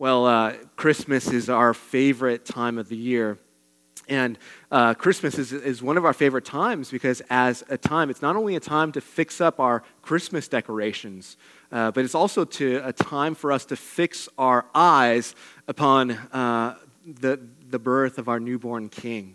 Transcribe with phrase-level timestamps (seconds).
[0.00, 3.36] Well, uh, Christmas is our favorite time of the year.
[4.08, 4.38] And
[4.70, 8.36] uh, Christmas is, is one of our favorite times because, as a time, it's not
[8.36, 11.36] only a time to fix up our Christmas decorations,
[11.72, 15.34] uh, but it's also to, a time for us to fix our eyes
[15.66, 19.34] upon uh, the, the birth of our newborn King.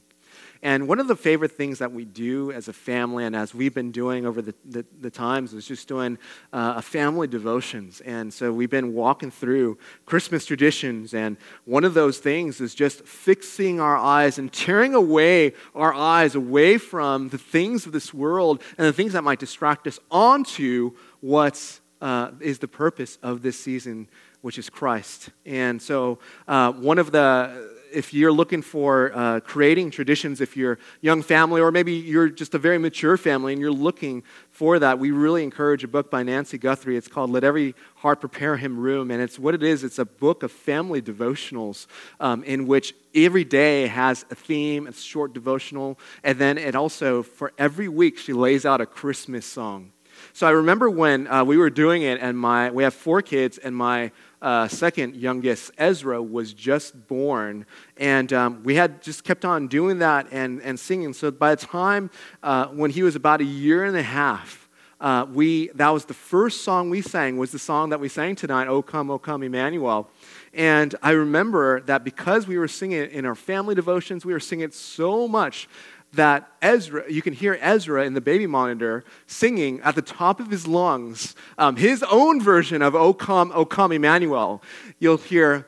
[0.63, 3.73] And one of the favorite things that we do as a family and as we've
[3.73, 6.17] been doing over the, the, the times is just doing
[6.53, 7.99] uh, a family devotions.
[7.99, 11.13] And so we've been walking through Christmas traditions.
[11.13, 11.35] And
[11.65, 16.77] one of those things is just fixing our eyes and tearing away our eyes away
[16.77, 21.81] from the things of this world and the things that might distract us onto what
[21.99, 24.07] uh, is the purpose of this season,
[24.39, 25.29] which is Christ.
[25.45, 30.73] And so uh, one of the if you're looking for uh, creating traditions, if you're
[30.73, 34.79] a young family, or maybe you're just a very mature family and you're looking for
[34.79, 36.97] that, we really encourage a book by Nancy Guthrie.
[36.97, 39.11] It's called Let Every Heart Prepare Him Room.
[39.11, 41.87] And it's what it is it's a book of family devotionals
[42.19, 47.23] um, in which every day has a theme, a short devotional, and then it also,
[47.23, 49.91] for every week, she lays out a Christmas song.
[50.31, 53.57] So I remember when uh, we were doing it, and my, we have four kids,
[53.57, 54.11] and my
[54.43, 57.65] uh, second youngest, Ezra, was just born.
[57.95, 61.13] And um, we had just kept on doing that and, and singing.
[61.13, 62.11] So by the time
[62.43, 66.13] uh, when he was about a year and a half, uh, we, that was the
[66.13, 69.43] first song we sang, was the song that we sang tonight, O Come, O Come,
[69.43, 70.09] Emmanuel.
[70.53, 74.39] And I remember that because we were singing it in our family devotions, we were
[74.39, 75.67] singing it so much
[76.13, 80.49] that Ezra, you can hear Ezra in the baby monitor singing at the top of
[80.49, 84.61] his lungs um, his own version of O come, O come, Emmanuel.
[84.99, 85.67] You'll hear,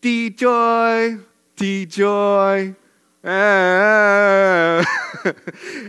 [0.00, 1.18] D joy,
[1.56, 2.74] D joy,
[3.24, 4.84] and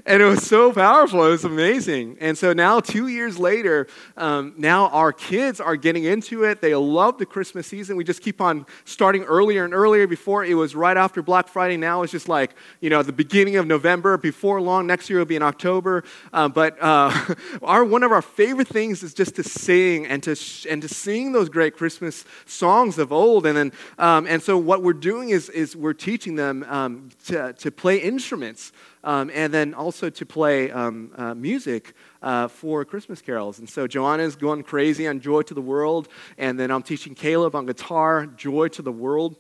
[0.05, 1.23] it was so powerful.
[1.27, 2.17] It was amazing.
[2.19, 3.85] And so now, two years later,
[4.17, 6.59] um, now our kids are getting into it.
[6.59, 7.97] They love the Christmas season.
[7.97, 10.07] We just keep on starting earlier and earlier.
[10.07, 11.77] Before it was right after Black Friday.
[11.77, 14.17] Now it's just like, you know, the beginning of November.
[14.17, 16.03] Before long, next year will be in October.
[16.33, 20.33] Uh, but uh, our, one of our favorite things is just to sing and to,
[20.33, 23.45] sh- and to sing those great Christmas songs of old.
[23.45, 27.53] And, then, um, and so what we're doing is, is we're teaching them um, to,
[27.53, 28.71] to play instruments
[29.03, 33.59] um, and then also to play um, uh, music uh, for Christmas carols.
[33.59, 37.55] And so Joanna's going crazy on Joy to the World, and then I'm teaching Caleb
[37.55, 39.37] on guitar, Joy to the World.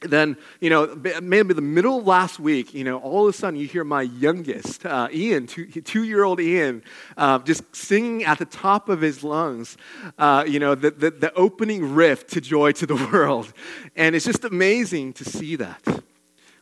[0.00, 3.58] Then, you know, maybe the middle of last week, you know, all of a sudden
[3.58, 6.84] you hear my youngest, uh, Ian, two year old Ian,
[7.16, 9.76] uh, just singing at the top of his lungs,
[10.18, 13.52] uh, you know, the, the, the opening riff to Joy to the World.
[13.96, 15.82] And it's just amazing to see that.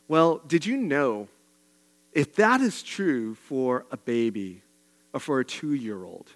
[0.07, 1.27] Well, did you know
[2.13, 4.61] if that is true for a baby
[5.13, 6.31] or for a two year old,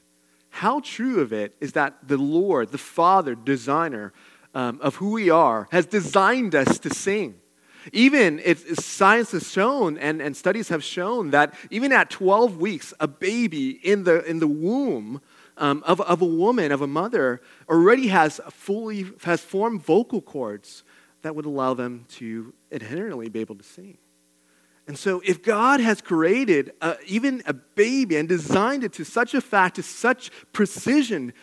[0.50, 4.12] how true of it is that the Lord, the Father, designer
[4.54, 7.36] um, of who we are, has designed us to sing?
[7.94, 12.94] Even if science has shown and, and studies have shown that even at 12 weeks,
[13.00, 15.22] a baby in the, in the womb
[15.58, 20.84] um, of, of a woman, of a mother, already has fully has formed vocal cords
[21.22, 23.98] that would allow them to inherently be able to sing.
[24.88, 29.34] And so, if God has created uh, even a baby and designed it to such
[29.34, 31.34] a fact, to such precision,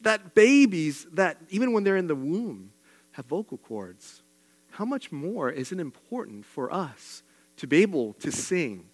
[0.00, 2.72] that babies, that even when they're in the womb,
[3.12, 4.22] have vocal cords,
[4.70, 7.22] how much more is it important for us
[7.58, 8.86] to be able to sing?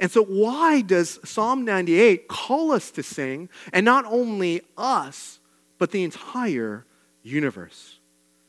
[0.00, 5.40] And so, why does Psalm 98 call us to sing, and not only us,
[5.78, 6.86] but the entire
[7.22, 7.98] universe?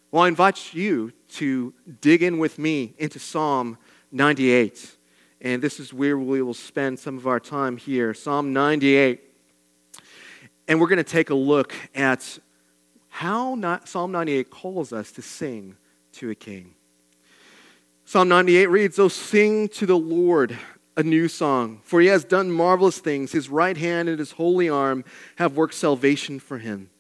[0.10, 3.78] Well, I invite you to dig in with me into Psalm
[4.14, 4.96] 98.
[5.42, 8.14] And this is where we will spend some of our time here.
[8.14, 9.22] Psalm 98.
[10.70, 12.40] And we're going to take a look at
[13.10, 15.76] how not, Psalm 98 calls us to sing
[16.14, 16.76] to a king.
[18.06, 20.58] Psalm 98 reads, Oh, sing to the Lord
[20.96, 23.34] a new song, for he has done marvelous things.
[23.34, 25.04] His right hand and his holy arm
[25.36, 26.92] have worked salvation for him.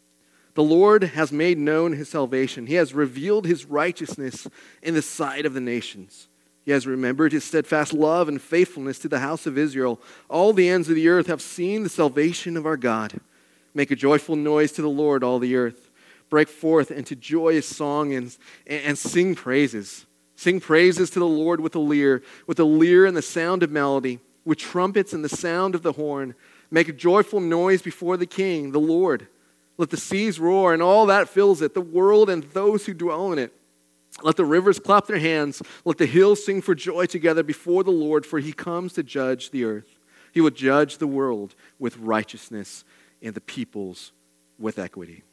[0.57, 2.65] The Lord has made known his salvation.
[2.65, 4.47] He has revealed his righteousness
[4.81, 6.29] in the sight of the nations.
[6.65, 10.01] He has remembered his steadfast love and faithfulness to the house of Israel.
[10.31, 13.19] All the ends of the earth have seen the salvation of our God.
[13.75, 15.91] Make a joyful noise to the Lord, all the earth.
[16.27, 20.07] Break forth into joyous song and, and sing praises.
[20.35, 23.69] Sing praises to the Lord with a lyre, with a lyre and the sound of
[23.69, 26.33] melody, with trumpets and the sound of the horn.
[26.71, 29.27] Make a joyful noise before the King, the Lord.
[29.77, 33.31] Let the seas roar and all that fills it, the world and those who dwell
[33.31, 33.53] in it.
[34.23, 35.61] Let the rivers clap their hands.
[35.85, 39.51] Let the hills sing for joy together before the Lord, for he comes to judge
[39.51, 39.99] the earth.
[40.31, 42.83] He will judge the world with righteousness
[43.21, 44.11] and the peoples
[44.57, 45.23] with equity.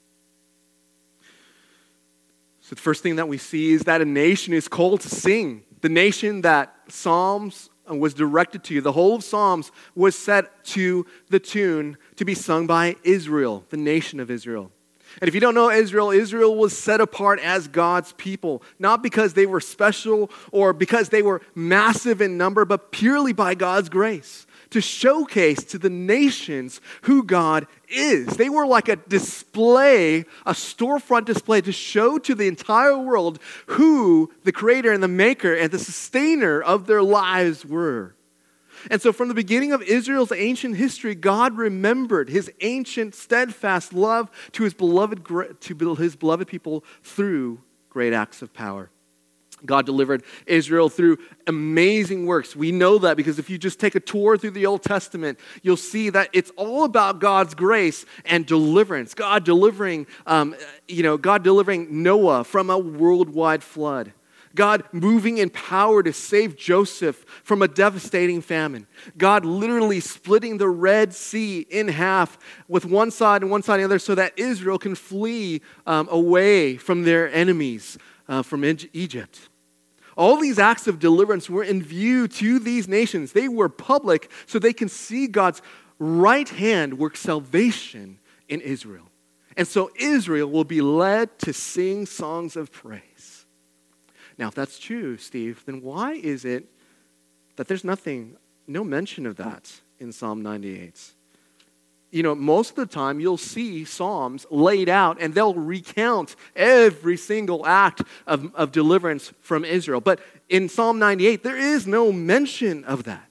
[2.61, 5.65] So, the first thing that we see is that a nation is called to sing.
[5.83, 8.81] The nation that Psalms Uh, was directed to, you.
[8.81, 13.77] the whole of Psalms was set to the tune to be sung by Israel, the
[13.77, 14.71] nation of Israel.
[15.21, 19.35] And if you don't know Israel, Israel was set apart as God's people, not because
[19.35, 24.44] they were special or because they were massive in number, but purely by God's grace
[24.71, 28.27] to showcase to the nations who God is.
[28.37, 34.33] They were like a display, a storefront display to show to the entire world who
[34.45, 38.15] the creator and the maker and the sustainer of their lives were.
[38.91, 44.31] And so, from the beginning of Israel's ancient history, God remembered his ancient, steadfast love
[44.53, 45.25] to his beloved,
[45.61, 48.91] to his beloved people through great acts of power.
[49.67, 52.55] God delivered Israel through amazing works.
[52.55, 55.77] We know that because if you just take a tour through the Old Testament, you'll
[55.77, 59.15] see that it's all about God's grace and deliverance.
[59.15, 60.55] God delivering, um,
[60.89, 64.13] you know, God delivering Noah from a worldwide flood.
[64.55, 68.87] God moving in power to save Joseph from a devastating famine.
[69.19, 72.39] God literally splitting the Red Sea in half
[72.69, 76.09] with one side and one side and the other so that Israel can flee um,
[76.11, 79.49] away from their enemies uh, from Egypt.
[80.17, 83.33] All these acts of deliverance were in view to these nations.
[83.33, 85.61] They were public so they can see God's
[85.99, 88.19] right hand work salvation
[88.49, 89.11] in Israel.
[89.57, 93.47] And so Israel will be led to sing songs of praise.
[94.37, 96.67] Now, if that's true, Steve, then why is it
[97.57, 101.15] that there's nothing, no mention of that in Psalm 98?
[102.15, 107.17] You know, most of the time you'll see Psalms laid out and they'll recount every
[107.17, 110.01] single act of, of deliverance from Israel.
[110.01, 113.29] But in Psalm 98, there is no mention of that.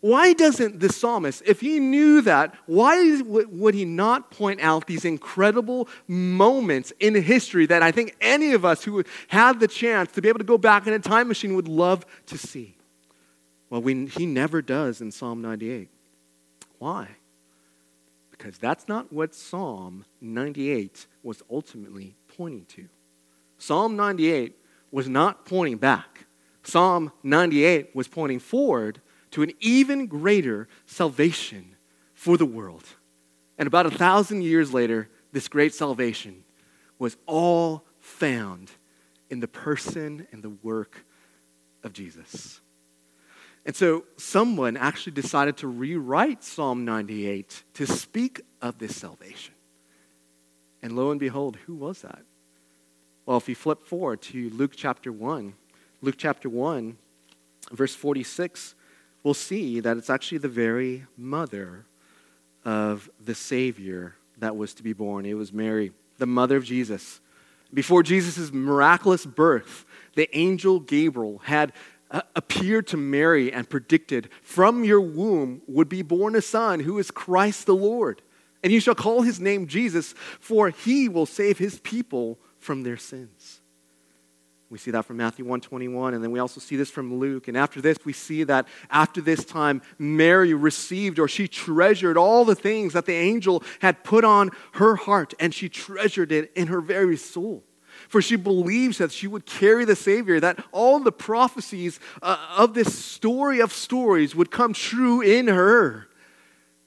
[0.00, 5.04] Why doesn't the psalmist, if he knew that, why would he not point out these
[5.04, 10.20] incredible moments in history that I think any of us who had the chance to
[10.20, 12.74] be able to go back in a time machine would love to see?
[13.70, 15.88] Well, we, he never does in Psalm 98.
[16.80, 17.08] Why?
[18.36, 22.88] Because that's not what Psalm 98 was ultimately pointing to.
[23.58, 24.56] Psalm 98
[24.90, 26.26] was not pointing back.
[26.62, 29.00] Psalm 98 was pointing forward
[29.30, 31.76] to an even greater salvation
[32.14, 32.84] for the world.
[33.58, 36.44] And about a thousand years later, this great salvation
[36.98, 38.70] was all found
[39.30, 41.04] in the person and the work
[41.82, 42.60] of Jesus.
[43.66, 49.54] And so someone actually decided to rewrite Psalm 98 to speak of this salvation.
[50.82, 52.22] And lo and behold, who was that?
[53.26, 55.52] Well, if you flip forward to Luke chapter 1,
[56.00, 56.96] Luke chapter 1,
[57.72, 58.74] verse 46
[59.26, 61.84] we'll see that it's actually the very mother
[62.64, 65.26] of the Savior that was to be born.
[65.26, 67.20] It was Mary, the mother of Jesus.
[67.74, 69.84] Before Jesus' miraculous birth,
[70.14, 71.72] the angel Gabriel had
[72.08, 76.98] Uh, appeared to Mary and predicted, From your womb would be born a son who
[76.98, 78.22] is Christ the Lord.
[78.62, 82.96] And you shall call his name Jesus, for he will save his people from their
[82.96, 83.60] sins.
[84.68, 87.46] We see that from Matthew 121, and then we also see this from Luke.
[87.46, 92.44] And after this, we see that after this time, Mary received or she treasured all
[92.44, 96.66] the things that the angel had put on her heart, and she treasured it in
[96.66, 97.62] her very soul.
[98.08, 102.74] For she believes that she would carry the Savior, that all the prophecies uh, of
[102.74, 106.08] this story of stories would come true in her.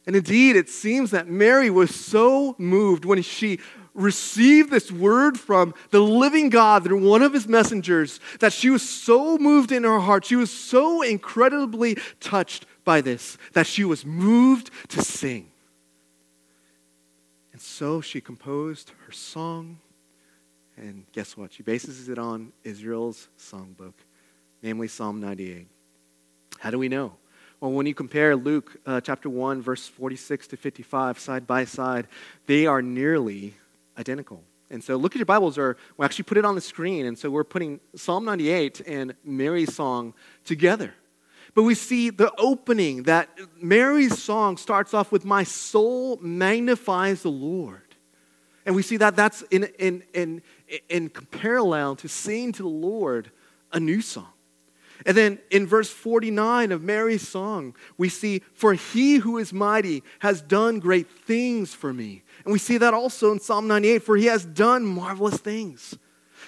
[0.07, 3.59] And indeed, it seems that Mary was so moved when she
[3.93, 8.87] received this word from the living God through one of his messengers that she was
[8.87, 14.05] so moved in her heart, she was so incredibly touched by this that she was
[14.05, 15.51] moved to sing.
[17.51, 19.79] And so she composed her song,
[20.79, 21.53] and guess what?
[21.53, 23.93] She bases it on Israel's songbook,
[24.63, 25.67] namely Psalm 98.
[26.59, 27.13] How do we know?
[27.59, 32.07] Well, when you compare Luke uh, chapter 1, verse 46 to 55 side by side,
[32.45, 33.55] they are nearly
[33.97, 34.43] identical.
[34.69, 37.05] And so look at your Bibles, or we'll actually put it on the screen.
[37.05, 40.13] And so we're putting Psalm 98 and Mary's song
[40.45, 40.93] together.
[41.55, 47.31] But we see the opening that Mary's song starts off with, My soul magnifies the
[47.31, 47.81] Lord.
[48.65, 50.43] And we see that that's in, in, in,
[50.89, 53.31] in parallel to singing to the Lord
[53.71, 54.27] a new song.
[55.05, 60.03] And then in verse 49 of Mary's song, we see, For he who is mighty
[60.19, 62.23] has done great things for me.
[62.43, 65.97] And we see that also in Psalm 98, for he has done marvelous things.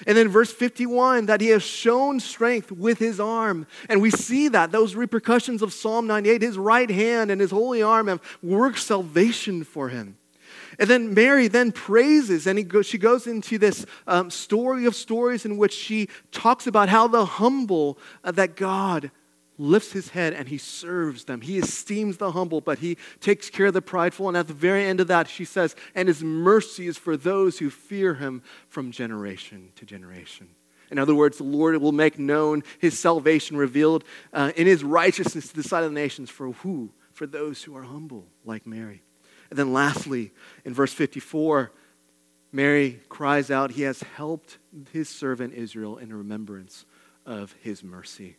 [0.08, 3.68] And then verse 51, that he has shown strength with his arm.
[3.88, 7.84] And we see that, those repercussions of Psalm 98, his right hand and his holy
[7.84, 10.18] arm have worked salvation for him.
[10.82, 15.46] And then Mary then praises, and go, she goes into this um, story of stories
[15.46, 19.12] in which she talks about how the humble uh, that God
[19.60, 21.42] lifts his head and he serves them.
[21.42, 24.28] He esteems the humble, but he takes care of the prideful.
[24.28, 27.60] And at the very end of that, she says, And his mercy is for those
[27.60, 30.48] who fear him from generation to generation.
[30.90, 35.50] In other words, the Lord will make known his salvation revealed uh, in his righteousness
[35.50, 36.90] to the side of the nations for who?
[37.14, 39.04] For those who are humble, like Mary.
[39.52, 40.32] And then lastly,
[40.66, 41.72] in verse 54,
[42.52, 44.58] Mary cries out, He has helped
[44.92, 46.86] his servant Israel in remembrance
[47.26, 48.38] of his mercy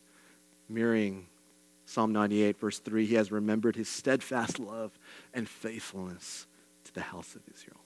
[0.73, 1.27] mirroring
[1.85, 4.99] Psalm 98, verse 3, he has remembered his steadfast love
[5.35, 6.47] and faithfulness
[6.85, 7.81] to the house of Israel.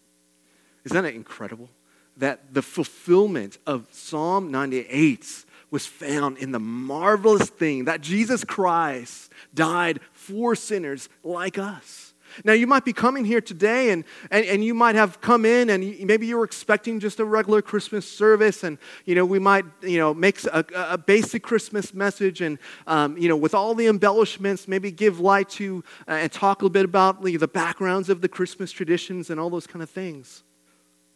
[0.84, 1.70] Isn't that incredible?
[2.16, 9.32] That the fulfillment of Psalm 98 was found in the marvelous thing that Jesus Christ
[9.52, 12.14] died for sinners like us.
[12.44, 15.70] Now, you might be coming here today and, and, and you might have come in
[15.70, 19.64] and maybe you were expecting just a regular Christmas service and, you know, we might,
[19.82, 23.86] you know, make a, a basic Christmas message and, um, you know, with all the
[23.86, 28.08] embellishments, maybe give light to uh, and talk a little bit about the, the backgrounds
[28.08, 30.42] of the Christmas traditions and all those kind of things.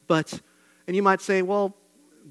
[0.06, 0.40] But,
[0.86, 1.76] and you might say, well,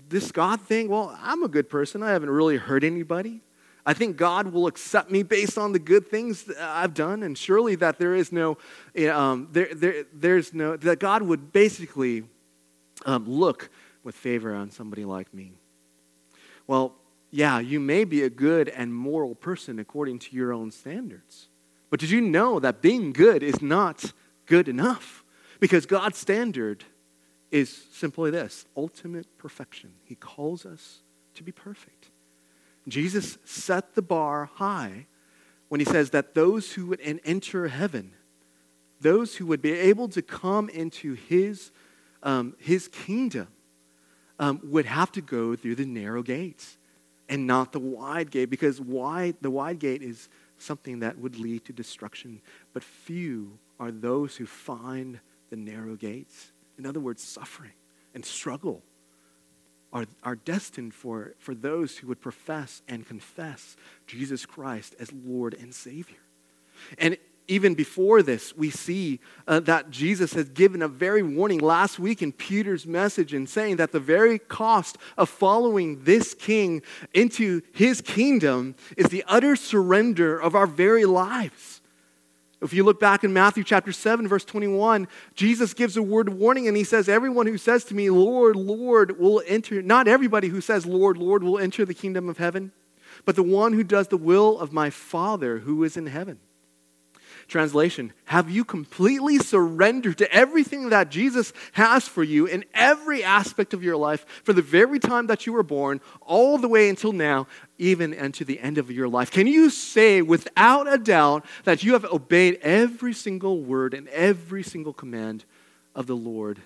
[0.07, 2.03] this God thing, well, I'm a good person.
[2.03, 3.41] I haven't really hurt anybody.
[3.85, 7.75] I think God will accept me based on the good things I've done, and surely
[7.75, 8.57] that there is no,
[9.11, 12.23] um, there, there, there's no, that God would basically
[13.05, 13.69] um, look
[14.03, 15.53] with favor on somebody like me.
[16.67, 16.95] Well,
[17.31, 21.47] yeah, you may be a good and moral person according to your own standards.
[21.89, 24.13] But did you know that being good is not
[24.45, 25.23] good enough?
[25.59, 26.83] Because God's standard
[27.51, 29.91] is simply this ultimate perfection.
[30.03, 30.99] He calls us
[31.35, 31.98] to be perfect.
[32.89, 35.07] Jesus set the bar high
[35.67, 38.11] when he says that those who would enter heaven,
[39.01, 41.71] those who would be able to come into his,
[42.23, 43.47] um, his kingdom,
[44.39, 46.77] um, would have to go through the narrow gates
[47.27, 51.63] and not the wide gate, because wide, the wide gate is something that would lead
[51.65, 52.41] to destruction.
[52.73, 55.19] But few are those who find
[55.49, 56.51] the narrow gates.
[56.77, 57.73] In other words, suffering
[58.15, 58.81] and struggle
[59.91, 63.75] are, are destined for, for those who would profess and confess
[64.07, 66.17] Jesus Christ as Lord and Savior.
[66.97, 67.17] And
[67.49, 72.21] even before this, we see uh, that Jesus has given a very warning last week
[72.21, 78.01] in Peter's message in saying that the very cost of following this king into his
[78.01, 81.78] kingdom is the utter surrender of our very lives.
[82.61, 86.33] If you look back in Matthew chapter 7, verse 21, Jesus gives a word of
[86.33, 90.49] warning and he says, Everyone who says to me, Lord, Lord, will enter, not everybody
[90.49, 92.73] who says, Lord, Lord, will enter the kingdom of heaven,
[93.23, 96.39] but the one who does the will of my Father who is in heaven.
[97.49, 103.73] Translation Have you completely surrendered to everything that Jesus has for you in every aspect
[103.73, 107.11] of your life, from the very time that you were born, all the way until
[107.11, 109.31] now, even unto the end of your life?
[109.31, 114.63] Can you say without a doubt that you have obeyed every single word and every
[114.63, 115.43] single command
[115.95, 116.59] of the Lord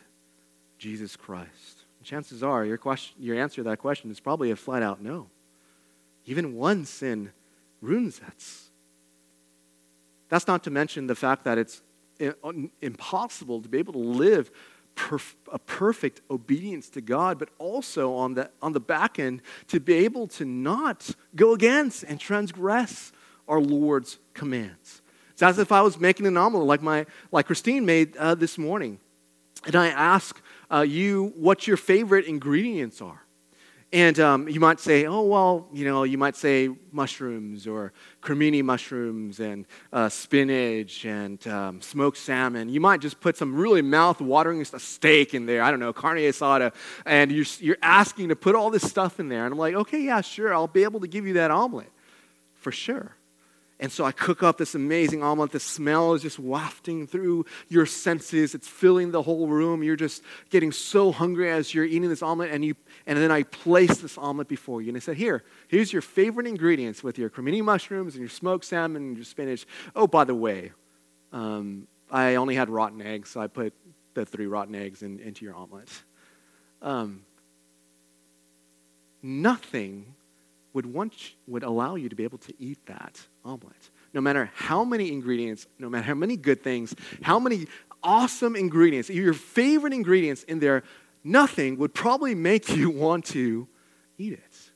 [0.77, 1.79] Jesus Christ?
[2.03, 5.27] chances are your, question, your answer to that question is probably a flat out no.
[6.25, 7.31] Even one sin
[7.81, 8.62] ruins us.
[10.33, 11.83] That's not to mention the fact that it's
[12.81, 14.49] impossible to be able to live
[14.95, 19.79] perf- a perfect obedience to God, but also on the, on the back end to
[19.79, 23.11] be able to not go against and transgress
[23.47, 25.03] our Lord's commands.
[25.33, 28.57] It's as if I was making an omelet like, my, like Christine made uh, this
[28.57, 28.97] morning.
[29.67, 33.21] And I ask uh, you what your favorite ingredients are.
[33.93, 38.63] And um, you might say, oh, well, you know, you might say mushrooms or cremini
[38.63, 42.69] mushrooms and uh, spinach and um, smoked salmon.
[42.69, 45.61] You might just put some really mouth-watering steak in there.
[45.61, 46.73] I don't know, carne asada.
[47.05, 49.45] And you're, you're asking to put all this stuff in there.
[49.45, 50.51] And I'm like, okay, yeah, sure.
[50.51, 51.91] I'll be able to give you that omelet
[52.55, 53.15] for sure.
[53.83, 55.51] And so I cook up this amazing omelet.
[55.51, 58.55] The smell is just wafting through your senses.
[58.55, 59.83] It's filling the whole room.
[59.83, 62.51] You're just getting so hungry as you're eating this omelet.
[62.51, 62.75] And, you,
[63.05, 64.87] and then I place this omelet before you.
[64.87, 68.63] And I said, Here, here's your favorite ingredients with your cremini mushrooms and your smoked
[68.63, 69.67] salmon and your spinach.
[69.97, 70.71] Oh, by the way,
[71.33, 73.73] um, I only had rotten eggs, so I put
[74.13, 75.89] the three rotten eggs in, into your omelet.
[76.81, 77.23] Um,
[79.21, 80.15] nothing
[80.73, 83.89] would, want, would allow you to be able to eat that omelet.
[84.13, 87.67] No matter how many ingredients, no matter how many good things, how many
[88.03, 90.83] awesome ingredients, your favorite ingredients in there,
[91.23, 93.67] nothing would probably make you want to
[94.17, 94.71] eat it.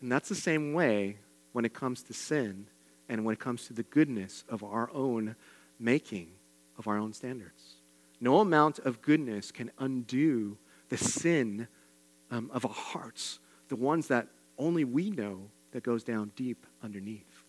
[0.00, 1.18] And that's the same way
[1.52, 2.66] when it comes to sin
[3.08, 5.36] and when it comes to the goodness of our own
[5.78, 6.28] making,
[6.78, 7.76] of our own standards.
[8.20, 10.58] No amount of goodness can undo
[10.88, 11.68] the sin
[12.30, 17.44] um, of our hearts, the ones that only we know that goes down deep underneath.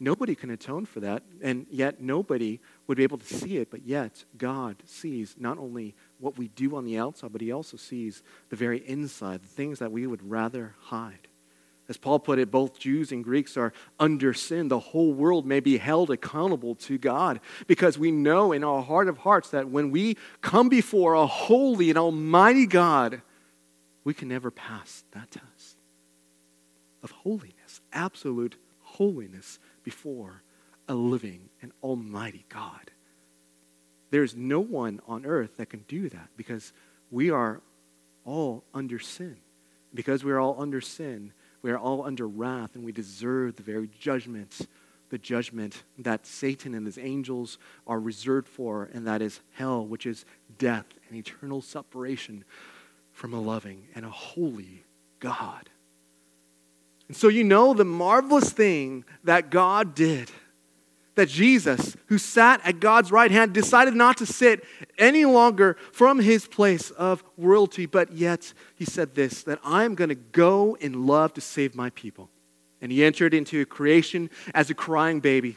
[0.00, 3.86] Nobody can atone for that, and yet nobody would be able to see it, but
[3.86, 8.22] yet God sees not only what we do on the outside, but He also sees
[8.50, 11.28] the very inside, the things that we would rather hide.
[11.88, 14.68] As Paul put it, both Jews and Greeks are under sin.
[14.68, 19.06] The whole world may be held accountable to God because we know in our heart
[19.06, 23.20] of hearts that when we come before a holy and almighty God,
[24.04, 25.78] we can never pass that test
[27.02, 30.42] of holiness, absolute holiness before
[30.88, 32.90] a living and almighty God.
[34.10, 36.72] There's no one on earth that can do that because
[37.10, 37.60] we are
[38.24, 39.36] all under sin.
[39.92, 41.32] Because we are all under sin,
[41.62, 44.66] we are all under wrath and we deserve the very judgment,
[45.10, 50.06] the judgment that Satan and his angels are reserved for, and that is hell, which
[50.06, 50.24] is
[50.58, 52.44] death and eternal separation
[53.14, 54.84] from a loving and a holy
[55.20, 55.70] God.
[57.08, 60.30] And so you know the marvelous thing that God did.
[61.14, 64.64] That Jesus, who sat at God's right hand, decided not to sit
[64.98, 70.08] any longer from his place of royalty, but yet he said this that I'm going
[70.08, 72.30] to go in love to save my people.
[72.80, 75.56] And he entered into creation as a crying baby.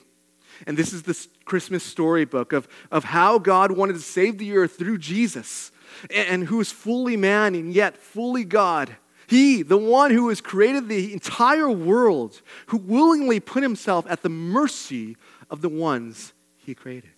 [0.66, 4.78] And this is the Christmas storybook of, of how God wanted to save the earth
[4.78, 5.72] through Jesus,
[6.10, 8.96] and, who is fully man and yet fully God
[9.28, 14.30] he, the one who has created the entire world, who willingly put himself at the
[14.30, 15.18] mercy
[15.50, 17.12] of the ones he created.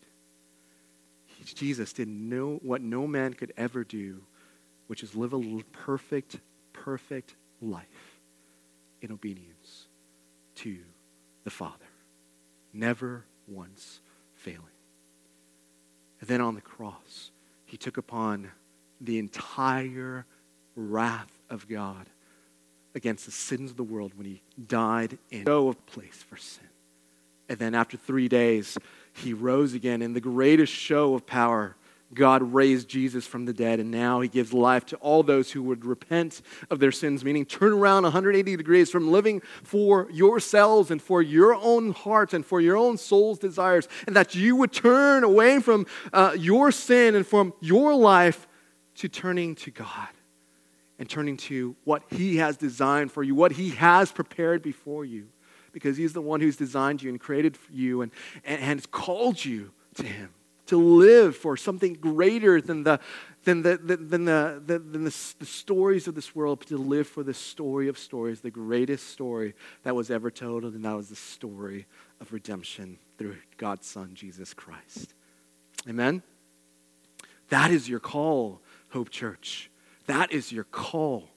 [1.56, 4.22] Jesus did no, what no man could ever do,
[4.88, 6.38] which is live a perfect,
[6.74, 8.20] perfect life
[9.02, 9.88] in obedience
[10.56, 10.78] to
[11.44, 11.86] the Father,
[12.74, 14.00] never once
[14.36, 14.64] failing.
[16.22, 17.32] And then on the cross,
[17.66, 18.52] he took upon
[19.02, 20.26] the entire
[20.76, 22.08] wrath of God
[22.96, 26.64] against the sins of the world when he died in no place for sin.
[27.48, 28.78] And then after three days,
[29.14, 31.76] he rose again in the greatest show of power.
[32.14, 35.62] God raised Jesus from the dead, and now he gives life to all those who
[35.64, 41.02] would repent of their sins, meaning turn around 180 degrees from living for yourselves and
[41.02, 45.24] for your own hearts and for your own soul's desires, and that you would turn
[45.24, 48.48] away from uh, your sin and from your life
[49.00, 50.10] to turning to God
[50.98, 55.28] and turning to what He has designed for you, what He has prepared before you.
[55.72, 58.12] Because He's the one who's designed you and created you and,
[58.44, 60.30] and, and called you to Him
[60.70, 63.00] to live for something greater than the,
[63.44, 67.34] than the, than the, than the, the stories of this world, to live for the
[67.34, 71.88] story of stories, the greatest story that was ever told, and that was the story
[72.22, 75.16] of redemption through God's Son, Jesus Christ.
[75.88, 76.22] Amen?
[77.50, 79.70] That is your call, Hope Church.
[80.08, 81.30] That is your call.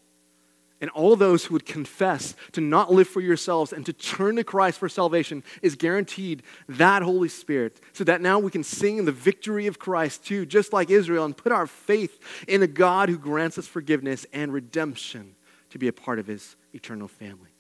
[0.80, 4.42] And all those who would confess to not live for yourselves and to turn to
[4.42, 9.12] Christ for salvation is guaranteed that Holy Spirit, so that now we can sing the
[9.12, 13.16] victory of Christ too, just like Israel, and put our faith in a God who
[13.16, 15.36] grants us forgiveness and redemption
[15.70, 17.50] to be a part of his eternal family.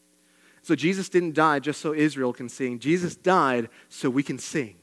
[0.62, 4.76] So Jesus didn't die just so Israel can sing, Jesus died so we can sing.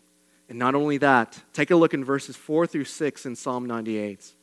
[0.47, 4.33] And not only that, take a look in verses 4 through 6 in Psalm 98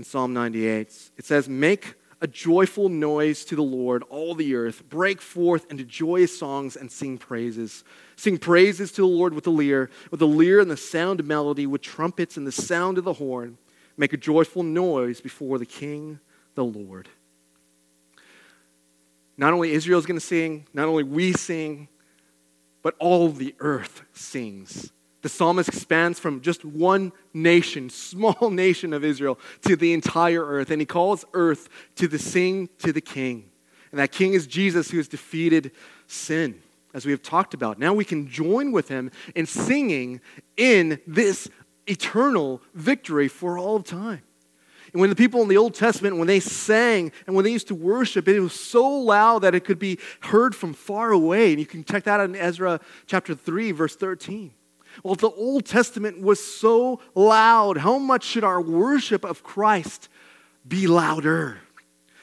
[0.00, 1.10] in Psalm 98.
[1.18, 4.88] It says, Make a joyful noise to the Lord, all the earth.
[4.88, 7.84] Break forth into joyous songs and sing praises.
[8.16, 11.26] Sing praises to the Lord with the lyre, with the lyre and the sound of
[11.26, 13.58] melody, with trumpets and the sound of the horn.
[13.98, 16.18] Make a joyful noise before the King,
[16.54, 17.10] the Lord.
[19.36, 21.88] Not only Israel is going to sing, not only we sing,
[22.82, 29.04] but all the earth sings the psalmist expands from just one nation, small nation of
[29.04, 30.70] Israel, to the entire earth.
[30.70, 33.50] And he calls earth to the sing to the king.
[33.90, 35.72] And that king is Jesus who has defeated
[36.06, 36.62] sin,
[36.94, 37.78] as we have talked about.
[37.78, 40.20] Now we can join with him in singing
[40.56, 41.48] in this
[41.86, 44.22] eternal victory for all of time.
[44.92, 47.68] And when the people in the Old Testament, when they sang and when they used
[47.68, 51.50] to worship, it was so loud that it could be heard from far away.
[51.50, 54.52] And you can check that out in Ezra chapter 3, verse 13.
[55.02, 60.08] Well, the Old Testament was so loud, how much should our worship of Christ
[60.66, 61.58] be louder?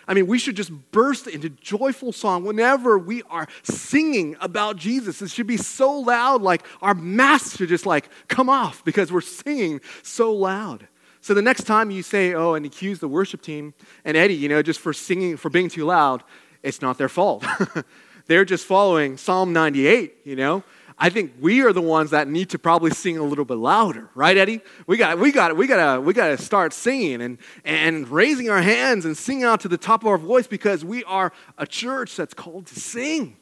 [0.08, 5.22] I mean, we should just burst into joyful song whenever we are singing about Jesus.
[5.22, 9.22] It should be so loud, like our masks should just like come off because we're
[9.22, 10.88] singing so loud.
[11.20, 13.74] So the next time you say, oh, and accuse the worship team
[14.06, 16.24] and Eddie, you know, just for singing, for being too loud,
[16.64, 17.46] it's not their fault.
[18.28, 20.64] They're just following Psalm 98, you know.
[21.00, 24.10] I think we are the ones that need to probably sing a little bit louder,
[24.16, 24.62] right, Eddie?
[24.88, 28.50] We got, we got, we got to, we got to start singing and and raising
[28.50, 31.68] our hands and singing out to the top of our voice because we are a
[31.68, 33.38] church that's called to sing.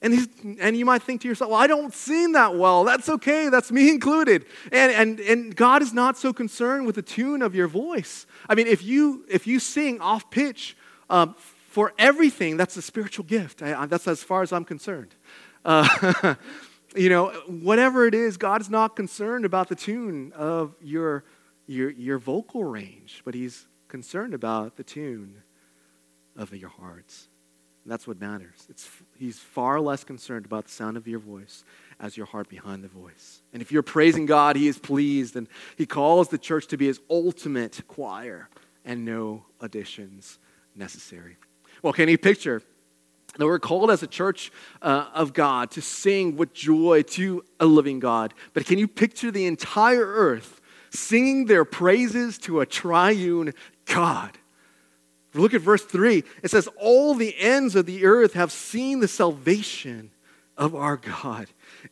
[0.00, 0.28] And,
[0.60, 2.84] and you might think to yourself, well, I don't sing that well.
[2.84, 3.48] That's okay.
[3.48, 4.46] That's me included.
[4.70, 8.26] And, and, and God is not so concerned with the tune of your voice.
[8.48, 10.76] I mean, if you, if you sing off pitch
[11.10, 11.28] uh,
[11.68, 13.60] for everything, that's a spiritual gift.
[13.60, 15.14] I, that's as far as I'm concerned.
[15.64, 16.34] Uh,
[16.96, 21.24] you know, whatever it is, God is not concerned about the tune of your,
[21.66, 25.42] your, your vocal range, but He's concerned about the tune
[26.36, 27.28] of your hearts.
[27.84, 28.66] And that's what matters.
[28.68, 31.64] It's, he's far less concerned about the sound of your voice
[31.98, 33.40] as your heart behind the voice.
[33.52, 36.86] And if you're praising God, He is pleased, and He calls the church to be
[36.86, 38.48] His ultimate choir
[38.84, 40.38] and no additions
[40.74, 41.36] necessary.
[41.82, 42.62] Well, can you picture
[43.38, 47.66] that we're called as a church uh, of God to sing with joy to a
[47.66, 48.34] living God?
[48.52, 53.54] But can you picture the entire earth singing their praises to a triune
[53.86, 54.36] God?
[55.34, 56.24] Look at verse 3.
[56.42, 60.10] It says, All the ends of the earth have seen the salvation
[60.56, 61.46] of our God.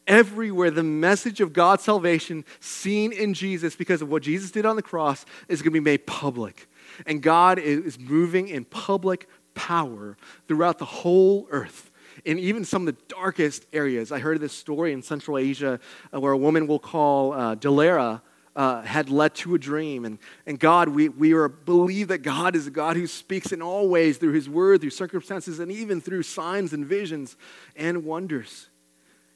[0.06, 4.76] Everywhere, the message of God's salvation seen in Jesus because of what Jesus did on
[4.76, 6.68] the cross is going to be made public.
[7.06, 10.16] And God is moving in public power
[10.47, 11.90] throughout the whole earth
[12.25, 14.12] in even some of the darkest areas.
[14.12, 15.81] I heard this story in Central Asia
[16.14, 18.23] uh, where a woman we'll call uh, Dalera
[18.55, 20.05] uh, had led to a dream.
[20.05, 23.61] And, and God, we, we are, believe that God is a God who speaks in
[23.61, 27.37] all ways through His Word, through circumstances, and even through signs and visions
[27.77, 28.69] and wonders.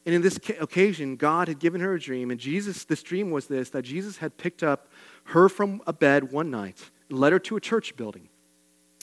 [0.05, 3.45] And in this occasion, God had given her a dream, and Jesus, this dream was
[3.45, 4.87] this that Jesus had picked up
[5.25, 8.27] her from a bed one night and led her to a church building,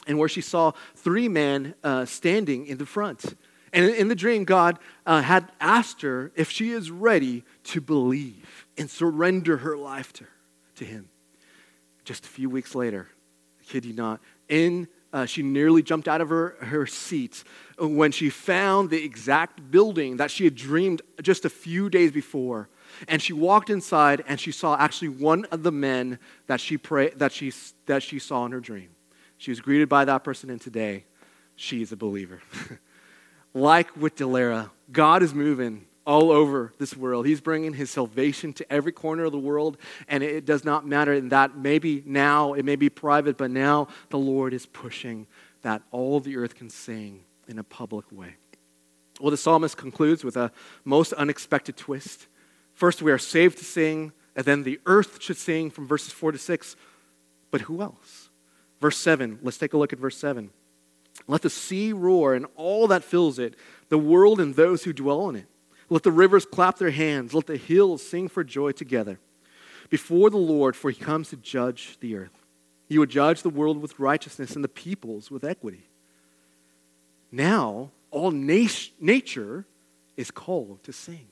[0.09, 3.37] and where she saw three men uh, standing in the front.
[3.73, 8.67] And in the dream, God uh, had asked her if she is ready to believe
[8.79, 10.25] and surrender her life to,
[10.77, 11.11] to Him.
[12.05, 13.09] Just a few weeks later,
[13.69, 17.43] kid you not, in uh, she nearly jumped out of her, her seat
[17.79, 22.69] when she found the exact building that she had dreamed just a few days before.
[23.07, 27.11] And she walked inside and she saw actually one of the men that she, pray,
[27.11, 27.53] that she,
[27.87, 28.91] that she saw in her dream.
[29.39, 31.05] She was greeted by that person, and today
[31.57, 32.41] she is a believer.
[33.55, 37.27] like with Delara, God is moving all over this world.
[37.27, 39.77] He's bringing his salvation to every corner of the world,
[40.09, 43.89] and it does not matter in that maybe now it may be private, but now
[44.11, 45.27] the Lord is pushing
[45.63, 48.37] that all the earth can sing in a public way.
[49.21, 50.51] Well, the psalmist concludes with a
[50.85, 52.27] most unexpected twist.
[52.73, 56.33] First, we are saved to sing, and then the earth should sing from verses 4
[56.33, 56.77] to 6.
[57.51, 58.28] But who else?
[58.81, 60.51] Verse 7, let's take a look at verse 7.
[61.27, 63.55] Let the sea roar and all that fills it,
[63.89, 65.47] the world and those who dwell in it.
[65.91, 67.35] Let the rivers clap their hands.
[67.35, 69.19] Let the hills sing for joy together
[69.91, 72.45] before the Lord, for he comes to judge the earth.
[72.89, 75.89] He will judge the world with righteousness and the peoples with equity.
[77.33, 79.67] Now, all nat- nature
[80.17, 81.29] is called to sing.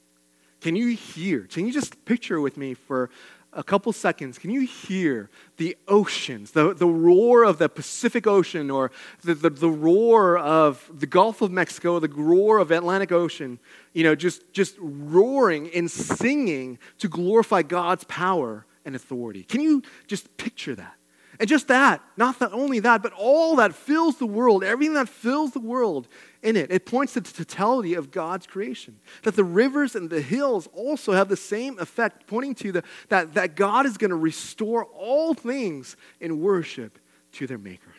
[0.60, 1.40] Can you hear?
[1.42, 3.10] Can you just picture with me for
[3.52, 8.70] a couple seconds, can you hear the oceans, the, the roar of the Pacific Ocean
[8.70, 8.90] or
[9.22, 13.58] the, the, the roar of the Gulf of Mexico, the roar of Atlantic Ocean,
[13.94, 19.42] you know, just, just roaring and singing to glorify God's power and authority?
[19.42, 20.94] Can you just picture that?
[21.38, 25.08] And just that, not that, only that, but all that fills the world, everything that
[25.08, 26.08] fills the world
[26.46, 26.70] in it.
[26.70, 29.00] It points to the totality of God's creation.
[29.24, 33.34] That the rivers and the hills also have the same effect, pointing to the, that,
[33.34, 36.98] that God is going to restore all things in worship
[37.32, 37.94] to their Maker.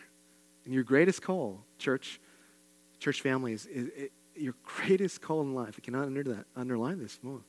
[0.64, 2.20] And your greatest call, church,
[3.00, 7.42] church families, is, your greatest call in life, I cannot under that, underline this more,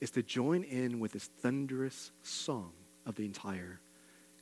[0.00, 2.72] is to join in with this thunderous song
[3.04, 3.80] of the entire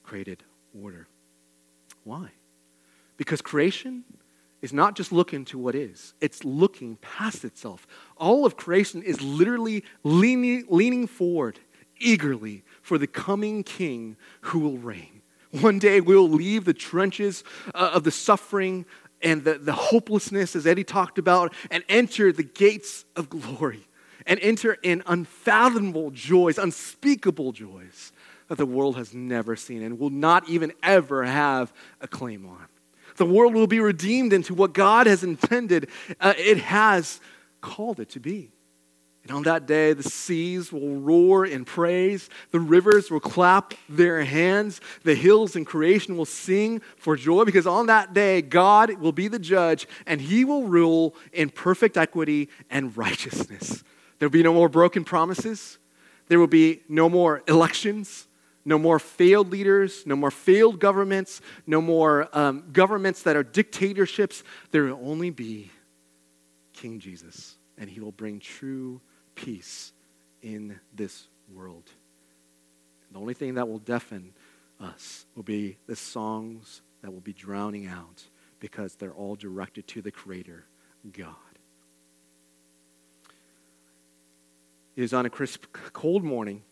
[0.04, 0.44] created
[0.80, 1.08] order.
[2.04, 2.30] Why?
[3.16, 4.04] Because creation
[4.66, 7.86] is not just looking to what is, it's looking past itself.
[8.16, 11.60] All of creation is literally leaning, leaning forward
[11.98, 15.22] eagerly for the coming king who will reign.
[15.52, 18.84] One day we'll leave the trenches uh, of the suffering
[19.22, 23.86] and the, the hopelessness, as Eddie talked about, and enter the gates of glory
[24.26, 28.12] and enter in unfathomable joys, unspeakable joys
[28.48, 32.66] that the world has never seen and will not even ever have a claim on.
[33.16, 35.88] The world will be redeemed into what God has intended
[36.20, 37.20] uh, it has
[37.60, 38.50] called it to be.
[39.24, 44.24] And on that day, the seas will roar in praise, the rivers will clap their
[44.24, 49.10] hands, the hills and creation will sing for joy, because on that day, God will
[49.10, 53.82] be the judge and he will rule in perfect equity and righteousness.
[54.20, 55.78] There will be no more broken promises.
[56.28, 58.28] There will be no more elections,
[58.66, 64.42] no more failed leaders, no more failed governments, no more um, governments that are dictatorships.
[64.72, 65.70] There will only be
[66.72, 69.00] King Jesus, and he will bring true
[69.36, 69.92] peace
[70.42, 71.88] in this world.
[73.12, 74.34] The only thing that will deafen
[74.80, 78.24] us will be the songs that will be drowning out
[78.58, 80.66] because they're all directed to the Creator,
[81.16, 81.34] God.
[84.96, 86.62] It was on a crisp, cold morning,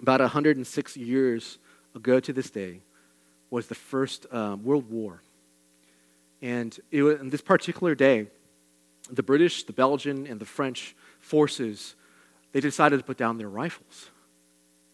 [0.00, 1.58] about 106 years
[1.94, 2.80] ago to this day,
[3.50, 5.22] was the first um, World War.
[6.40, 8.26] And it was, on this particular day,
[9.10, 11.94] the British, the Belgian, and the French forces,
[12.52, 14.10] they decided to put down their rifles.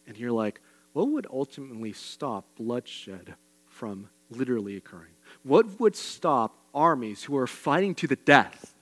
[0.07, 0.61] And you're like,
[0.93, 3.35] what would ultimately stop bloodshed
[3.67, 5.13] from literally occurring?
[5.43, 8.75] What would stop armies who are fighting to the death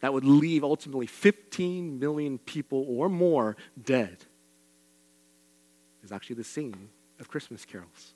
[0.00, 4.24] that would leave ultimately 15 million people or more dead?
[6.08, 6.88] Is actually the singing
[7.20, 8.14] of Christmas carols.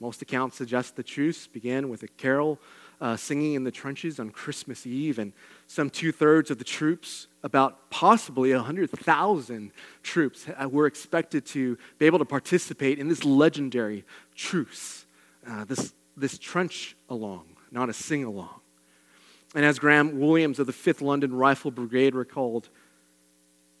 [0.00, 2.58] Most accounts suggest the truce began with a carol
[3.00, 5.32] uh, singing in the trenches on Christmas Eve, and
[5.68, 9.70] some two thirds of the troops, about possibly 100,000
[10.02, 15.06] troops, uh, were expected to be able to participate in this legendary truce,
[15.48, 18.58] uh, this, this trench along, not a sing along.
[19.54, 22.70] And as Graham Williams of the 5th London Rifle Brigade recalled,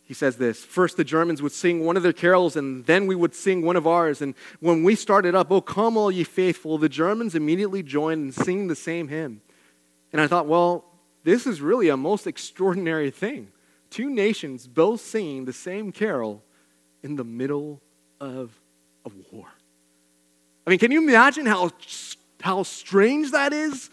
[0.04, 3.14] he says this First, the Germans would sing one of their carols, and then we
[3.14, 4.20] would sing one of ours.
[4.20, 8.34] And when we started up, Oh, come, all ye faithful, the Germans immediately joined and
[8.34, 9.40] sing the same hymn.
[10.12, 10.84] And I thought, well,
[11.24, 13.48] this is really a most extraordinary thing.
[13.90, 16.42] Two nations both singing the same carol
[17.02, 17.80] in the middle
[18.20, 18.58] of
[19.06, 19.48] a war.
[20.66, 21.70] I mean, can you imagine how,
[22.40, 23.90] how strange that is?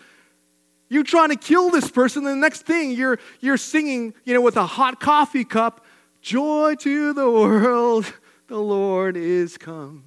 [0.89, 4.41] You're trying to kill this person, and the next thing you're, you're singing, you know,
[4.41, 5.85] with a hot coffee cup
[6.21, 8.13] Joy to the world,
[8.47, 10.03] the Lord is come.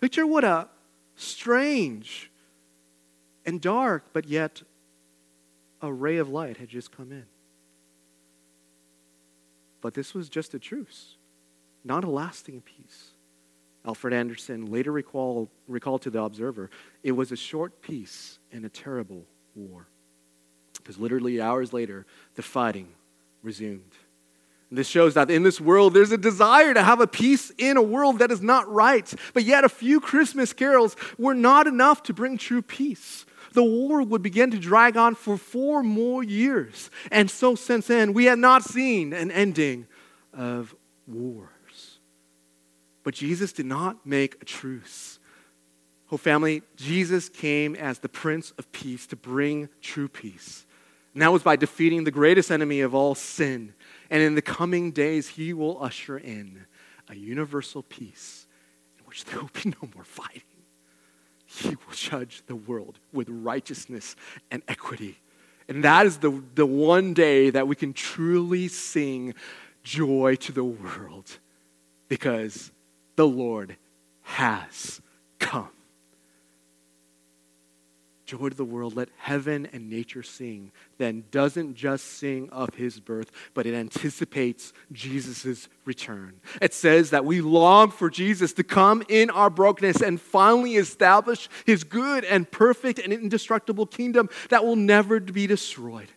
[0.00, 0.68] Picture what a
[1.16, 2.30] strange
[3.46, 4.62] and dark, but yet
[5.80, 7.24] a ray of light had just come in.
[9.80, 11.16] But this was just a truce,
[11.84, 13.10] not a lasting peace.
[13.86, 16.70] Alfred Anderson later recalled, recalled to the observer
[17.02, 19.86] it was a short peace in a terrible war.
[20.76, 22.88] Because literally hours later, the fighting
[23.46, 23.92] resumed.
[24.68, 27.76] And this shows that in this world, there's a desire to have a peace in
[27.76, 29.10] a world that is not right.
[29.32, 33.24] But yet, a few Christmas carols were not enough to bring true peace.
[33.52, 36.90] The war would begin to drag on for four more years.
[37.10, 39.86] And so, since then, we have not seen an ending
[40.34, 40.74] of
[41.06, 41.98] wars.
[43.04, 45.20] But Jesus did not make a truce.
[46.10, 50.65] Oh, family, Jesus came as the Prince of Peace to bring true peace.
[51.16, 53.72] And that was by defeating the greatest enemy of all sin.
[54.10, 56.66] And in the coming days, he will usher in
[57.08, 58.46] a universal peace
[58.98, 60.42] in which there will be no more fighting.
[61.46, 64.14] He will judge the world with righteousness
[64.50, 65.16] and equity.
[65.68, 69.32] And that is the, the one day that we can truly sing
[69.82, 71.38] joy to the world
[72.08, 72.70] because
[73.14, 73.78] the Lord
[74.20, 75.00] has
[75.38, 75.70] come
[78.26, 82.98] joy to the world, let heaven and nature sing, then doesn't just sing of his
[82.98, 86.40] birth, but it anticipates Jesus' return.
[86.60, 91.48] It says that we long for Jesus to come in our brokenness and finally establish
[91.64, 96.08] his good and perfect and indestructible kingdom that will never be destroyed.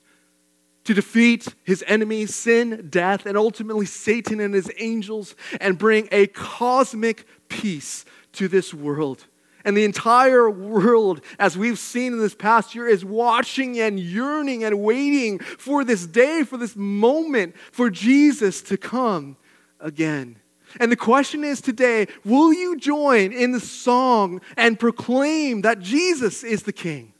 [0.85, 6.25] To defeat his enemies, sin, death, and ultimately Satan and his angels, and bring a
[6.25, 9.25] cosmic peace to this world.
[9.65, 14.63] And the entire world, as we've seen in this past year, is watching and yearning
[14.63, 19.35] and waiting for this day, for this moment, for Jesus to come
[19.79, 20.37] again.
[20.79, 26.43] And the question is today will you join in the song and proclaim that Jesus
[26.43, 27.13] is the King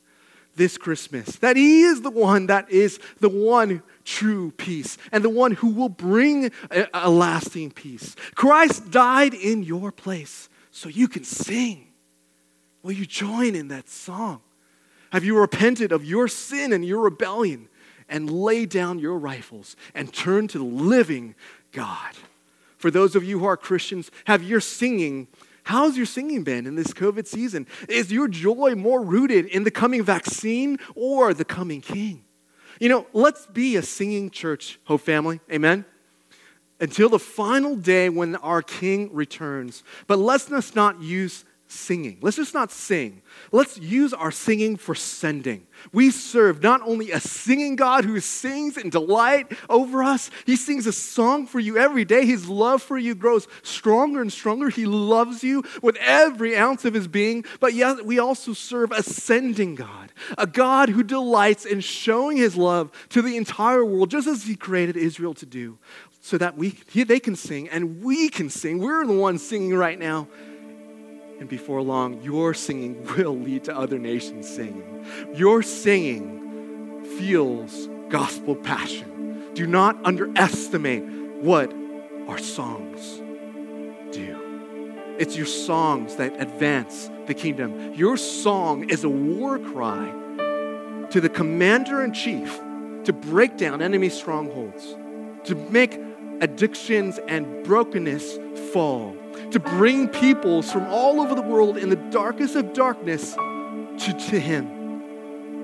[0.55, 1.37] this Christmas?
[1.37, 5.69] That He is the one that is the one true peace and the one who
[5.69, 6.51] will bring
[6.93, 8.15] a, lasting peace.
[8.35, 11.88] Christ died in your place so you can sing.
[12.83, 14.41] Will you join in that song?
[15.11, 17.67] Have you repented of your sin and your rebellion
[18.07, 21.35] and laid down your rifles and turned to the living
[21.71, 22.13] God?
[22.77, 25.27] For those of you who are Christians, have your singing,
[25.63, 27.67] how's your singing been in this COVID season?
[27.89, 32.23] Is your joy more rooted in the coming vaccine or the coming king?
[32.79, 35.41] You know, let's be a singing church, Hope Family.
[35.51, 35.85] Amen
[36.79, 39.83] until the final day when our King returns.
[40.07, 42.17] But let's not use singing.
[42.21, 43.21] Let's just not sing.
[43.51, 45.67] Let's use our singing for sending.
[45.93, 50.87] We serve not only a singing God who sings in delight over us, He sings
[50.87, 52.25] a song for you every day.
[52.25, 54.69] His love for you grows stronger and stronger.
[54.69, 57.45] He loves you with every ounce of His being.
[57.59, 62.57] But yet, we also serve a sending God, a God who delights in showing His
[62.57, 65.77] love to the entire world, just as He created Israel to do,
[66.19, 68.79] so that we, they can sing and we can sing.
[68.79, 70.27] We're the ones singing right now
[71.39, 75.05] and before long, your singing will lead to other nations singing.
[75.33, 79.51] Your singing feels gospel passion.
[79.53, 81.03] Do not underestimate
[81.41, 81.73] what
[82.27, 83.21] our songs
[84.11, 85.15] do.
[85.17, 87.93] It's your songs that advance the kingdom.
[87.93, 90.13] Your song is a war cry
[91.09, 92.59] to the commander in chief
[93.05, 94.95] to break down enemy strongholds,
[95.45, 95.99] to make
[96.41, 98.37] addictions and brokenness
[98.71, 99.15] fall
[99.51, 104.39] to bring peoples from all over the world in the darkest of darkness to, to
[104.39, 104.79] Him.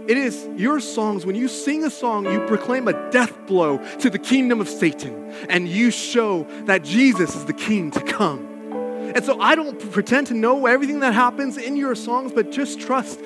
[0.08, 1.26] It is your songs.
[1.26, 5.34] When you sing a song, you proclaim a death blow to the kingdom of Satan,
[5.50, 8.52] and you show that Jesus is the king to come.
[9.16, 12.80] And so I don't pretend to know everything that happens in your songs, but just
[12.80, 13.20] trust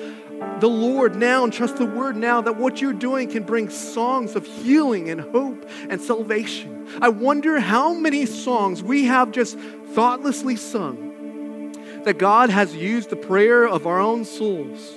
[0.60, 4.34] the Lord now and trust the word now that what you're doing can bring songs
[4.36, 6.86] of healing and hope and salvation.
[7.00, 9.58] I wonder how many songs we have just
[9.94, 11.72] thoughtlessly sung
[12.04, 14.94] that God has used the prayer of our own souls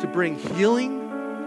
[0.00, 1.00] to bring healing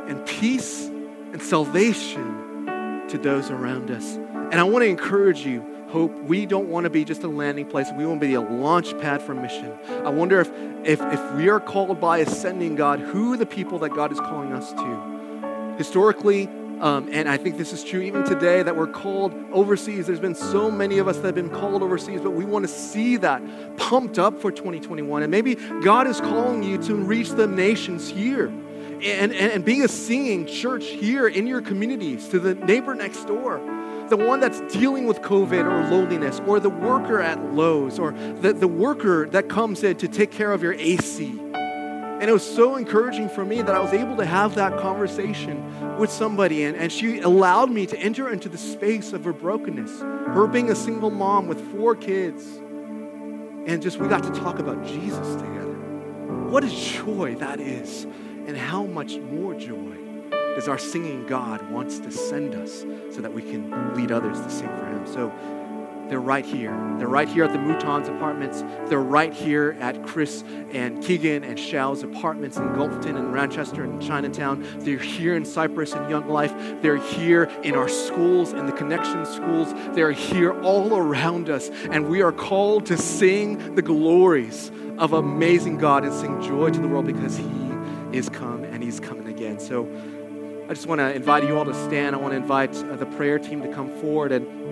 [0.08, 4.16] and peace and salvation to those around us.
[4.16, 7.66] And I want to encourage you, Hope, we don't want to be just a landing
[7.66, 7.88] place.
[7.96, 9.72] We want to be a launch pad for mission.
[10.04, 10.52] I wonder if,
[10.84, 14.20] if, if we are called by ascending God, who are the people that God is
[14.20, 15.76] calling us to?
[15.78, 16.50] Historically,
[16.82, 20.08] um, and I think this is true even today that we're called overseas.
[20.08, 22.72] There's been so many of us that have been called overseas, but we want to
[22.72, 23.42] see that
[23.78, 25.24] pumped up for 2021.
[25.24, 28.48] And maybe God is calling you to reach the nations here
[29.04, 33.26] and, and, and being a singing church here in your communities, to the neighbor next
[33.26, 33.58] door,
[34.10, 38.54] the one that's dealing with COVID or loneliness, or the worker at Lowe's, or the,
[38.54, 41.40] the worker that comes in to take care of your AC
[42.20, 45.98] and it was so encouraging for me that I was able to have that conversation
[46.00, 46.64] with somebody.
[46.64, 50.72] And, and she allowed me to enter into the space of her brokenness, her being
[50.72, 52.44] a single mom with four kids.
[53.68, 55.76] And just we got to talk about Jesus together.
[56.50, 58.06] What a joy that is.
[58.48, 59.98] And how much more joy
[60.56, 62.80] does our singing God wants to send us
[63.12, 65.06] so that we can lead others to sing for him.
[65.06, 65.32] So
[66.10, 66.72] they're right here.
[66.98, 68.64] They're right here at the Moutons apartments.
[68.90, 74.02] They're right here at Chris and Keegan and Shao's apartments in Gulfton and Manchester and
[74.02, 74.66] Chinatown.
[74.80, 76.54] They're here in Cypress and Young Life.
[76.82, 79.74] They're here in our schools, and the connection schools.
[79.96, 81.70] They're here all around us.
[81.92, 86.80] And we are called to sing the glories of amazing God and sing joy to
[86.80, 87.50] the world because He
[88.12, 89.60] is come and He's coming again.
[89.60, 89.88] So
[90.70, 92.14] I just want to invite you all to stand.
[92.14, 94.67] I want to invite uh, the prayer team to come forward and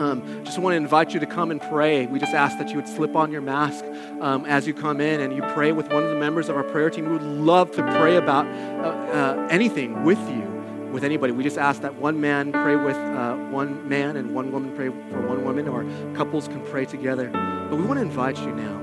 [0.00, 2.06] um, just want to invite you to come and pray.
[2.06, 3.84] We just ask that you would slip on your mask
[4.20, 6.64] um, as you come in and you pray with one of the members of our
[6.64, 7.04] prayer team.
[7.04, 11.34] We would love to pray about uh, uh, anything with you, with anybody.
[11.34, 14.88] We just ask that one man pray with uh, one man and one woman pray
[14.88, 15.84] for one woman, or
[16.14, 17.28] couples can pray together.
[17.68, 18.78] But we want to invite you now.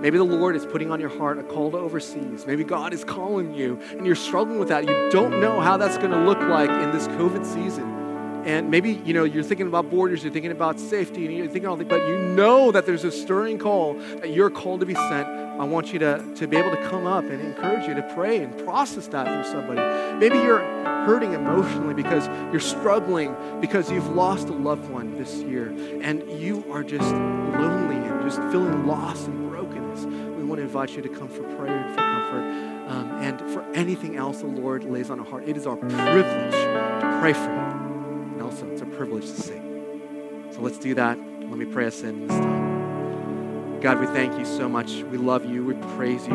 [0.00, 2.44] Maybe the Lord is putting on your heart a call to overseas.
[2.46, 4.88] Maybe God is calling you and you're struggling with that.
[4.88, 8.01] You don't know how that's going to look like in this COVID season.
[8.44, 11.68] And maybe, you know, you're thinking about borders, you're thinking about safety, and you're thinking
[11.68, 14.94] all that, but you know that there's a stirring call that you're called to be
[14.94, 15.28] sent.
[15.28, 18.42] I want you to, to be able to come up and encourage you to pray
[18.42, 19.80] and process that through somebody.
[20.18, 20.58] Maybe you're
[21.04, 25.68] hurting emotionally because you're struggling because you've lost a loved one this year
[26.02, 30.04] and you are just lonely and just feeling lost and brokenness.
[30.04, 33.62] We want to invite you to come for prayer and for comfort um, and for
[33.74, 35.48] anything else the Lord lays on our heart.
[35.48, 37.81] It is our privilege to pray for you
[38.52, 38.70] also.
[38.70, 40.50] It's a privilege to sing.
[40.52, 41.18] So let's do that.
[41.18, 43.80] Let me pray us in this time.
[43.80, 45.02] God, we thank you so much.
[45.02, 45.64] We love you.
[45.64, 46.34] We praise you.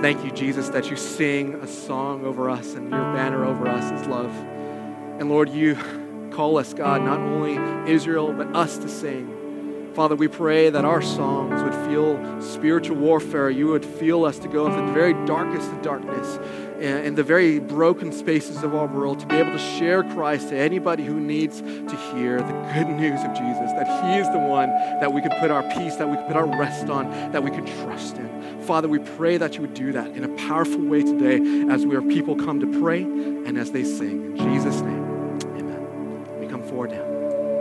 [0.00, 4.00] Thank you, Jesus, that you sing a song over us and your banner over us
[4.00, 4.34] is love.
[5.20, 5.76] And Lord, you
[6.30, 9.34] call us, God, not only Israel, but us to sing.
[9.94, 13.50] Father, we pray that our songs would feel spiritual warfare.
[13.50, 16.38] You would feel us to go into the very darkest of darkness
[16.80, 20.50] eh, and the very broken spaces of our world to be able to share Christ
[20.50, 24.38] to anybody who needs to hear the good news of Jesus, that He is the
[24.38, 24.68] one
[25.00, 27.50] that we can put our peace, that we can put our rest on, that we
[27.50, 28.62] can trust in.
[28.62, 31.36] Father, we pray that you would do that in a powerful way today
[31.72, 34.36] as we are people come to pray and as they sing.
[34.36, 36.40] In Jesus' name, amen.
[36.40, 37.07] We come forward now.